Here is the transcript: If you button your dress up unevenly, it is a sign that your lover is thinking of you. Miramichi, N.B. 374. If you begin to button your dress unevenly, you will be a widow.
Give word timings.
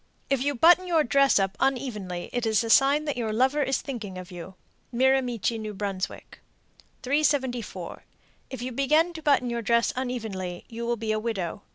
If 0.31 0.41
you 0.41 0.55
button 0.55 0.87
your 0.87 1.03
dress 1.03 1.37
up 1.37 1.55
unevenly, 1.59 2.31
it 2.33 2.47
is 2.47 2.63
a 2.63 2.71
sign 2.71 3.05
that 3.05 3.17
your 3.17 3.31
lover 3.31 3.61
is 3.61 3.83
thinking 3.83 4.17
of 4.17 4.31
you. 4.31 4.55
Miramichi, 4.91 5.53
N.B. 5.57 5.73
374. 5.77 8.03
If 8.49 8.63
you 8.63 8.71
begin 8.71 9.13
to 9.13 9.21
button 9.21 9.51
your 9.51 9.61
dress 9.61 9.93
unevenly, 9.95 10.65
you 10.67 10.87
will 10.87 10.97
be 10.97 11.11
a 11.11 11.19
widow. 11.19 11.61